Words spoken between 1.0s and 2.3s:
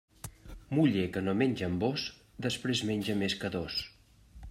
que no menja amb vós,